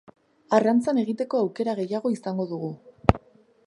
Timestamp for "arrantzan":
0.57-1.01